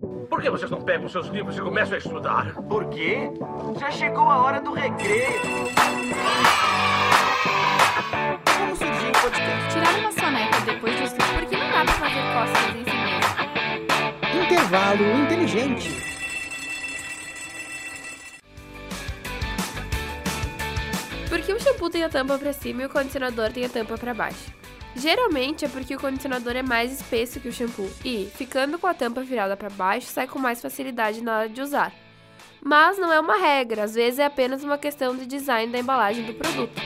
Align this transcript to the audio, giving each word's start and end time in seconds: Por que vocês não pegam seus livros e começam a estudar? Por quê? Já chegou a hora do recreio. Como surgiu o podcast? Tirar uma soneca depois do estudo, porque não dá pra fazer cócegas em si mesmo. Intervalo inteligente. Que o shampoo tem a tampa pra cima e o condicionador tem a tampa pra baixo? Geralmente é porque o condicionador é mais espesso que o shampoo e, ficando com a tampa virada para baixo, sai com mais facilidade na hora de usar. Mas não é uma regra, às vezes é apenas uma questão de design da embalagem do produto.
Por 0.00 0.40
que 0.40 0.48
vocês 0.48 0.70
não 0.70 0.80
pegam 0.80 1.08
seus 1.08 1.26
livros 1.26 1.56
e 1.56 1.60
começam 1.60 1.96
a 1.96 1.98
estudar? 1.98 2.54
Por 2.68 2.88
quê? 2.88 3.32
Já 3.80 3.90
chegou 3.90 4.30
a 4.30 4.38
hora 4.38 4.60
do 4.60 4.72
recreio. 4.72 5.40
Como 8.56 8.76
surgiu 8.76 9.08
o 9.08 9.20
podcast? 9.20 9.72
Tirar 9.72 9.98
uma 9.98 10.12
soneca 10.12 10.60
depois 10.60 10.94
do 10.94 11.02
estudo, 11.02 11.34
porque 11.40 11.56
não 11.56 11.70
dá 11.72 11.84
pra 11.84 11.94
fazer 11.94 12.22
cócegas 12.32 12.76
em 12.76 12.84
si 12.84 12.96
mesmo. 14.30 14.44
Intervalo 14.44 15.04
inteligente. 15.24 16.17
Que 21.48 21.52
o 21.54 21.58
shampoo 21.58 21.88
tem 21.88 22.04
a 22.04 22.10
tampa 22.10 22.36
pra 22.36 22.52
cima 22.52 22.82
e 22.82 22.84
o 22.84 22.90
condicionador 22.90 23.50
tem 23.50 23.64
a 23.64 23.70
tampa 23.70 23.96
pra 23.96 24.12
baixo? 24.12 24.52
Geralmente 24.94 25.64
é 25.64 25.68
porque 25.68 25.96
o 25.96 25.98
condicionador 25.98 26.54
é 26.54 26.62
mais 26.62 26.92
espesso 26.92 27.40
que 27.40 27.48
o 27.48 27.52
shampoo 27.52 27.88
e, 28.04 28.30
ficando 28.34 28.78
com 28.78 28.86
a 28.86 28.92
tampa 28.92 29.22
virada 29.22 29.56
para 29.56 29.70
baixo, 29.70 30.08
sai 30.08 30.26
com 30.26 30.38
mais 30.38 30.60
facilidade 30.60 31.22
na 31.22 31.38
hora 31.38 31.48
de 31.48 31.62
usar. 31.62 31.90
Mas 32.62 32.98
não 32.98 33.10
é 33.10 33.18
uma 33.18 33.38
regra, 33.38 33.84
às 33.84 33.94
vezes 33.94 34.18
é 34.18 34.26
apenas 34.26 34.62
uma 34.62 34.76
questão 34.76 35.16
de 35.16 35.24
design 35.24 35.72
da 35.72 35.78
embalagem 35.78 36.26
do 36.26 36.34
produto. 36.34 36.82